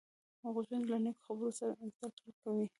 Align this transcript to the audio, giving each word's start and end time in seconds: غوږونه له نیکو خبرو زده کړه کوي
غوږونه 0.53 0.85
له 0.91 0.97
نیکو 1.03 1.21
خبرو 1.25 1.49
زده 1.57 1.87
کړه 2.17 2.31
کوي 2.41 2.67